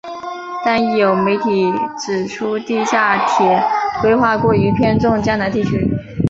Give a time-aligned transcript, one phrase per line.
[0.65, 3.61] 但亦有媒体指出地下铁
[4.01, 5.91] 规划过于偏重江南地区。